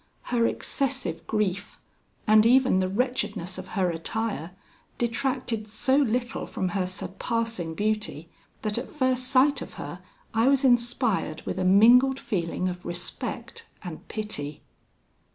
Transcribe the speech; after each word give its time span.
Her 0.33 0.47
excessive 0.47 1.27
grief, 1.27 1.79
and 2.25 2.43
even 2.43 2.79
the 2.79 2.89
wretchedness 2.89 3.59
of 3.59 3.67
her 3.77 3.91
attire, 3.91 4.49
detracted 4.97 5.67
so 5.67 5.95
little 5.97 6.47
from 6.47 6.69
her 6.69 6.87
surpassing 6.87 7.75
beauty, 7.75 8.27
that 8.63 8.79
at 8.79 8.89
first 8.89 9.27
sight 9.27 9.61
of 9.61 9.75
her 9.75 9.99
I 10.33 10.47
was 10.47 10.65
inspired 10.65 11.43
with 11.43 11.59
a 11.59 11.63
mingled 11.63 12.19
feeling 12.19 12.67
of 12.67 12.83
respect 12.83 13.67
and 13.83 14.07
pity. 14.07 14.63